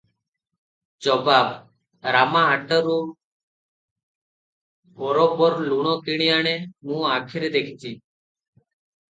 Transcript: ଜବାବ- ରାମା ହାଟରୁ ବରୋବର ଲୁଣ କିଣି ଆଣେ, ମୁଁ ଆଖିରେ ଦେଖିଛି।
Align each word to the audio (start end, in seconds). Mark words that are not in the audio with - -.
ଜବାବ- 1.07 1.35
ରାମା 2.15 2.41
ହାଟରୁ 2.51 2.95
ବରୋବର 5.03 5.61
ଲୁଣ 5.69 5.95
କିଣି 6.09 6.33
ଆଣେ, 6.39 6.57
ମୁଁ 6.91 7.07
ଆଖିରେ 7.13 7.55
ଦେଖିଛି। 7.59 7.95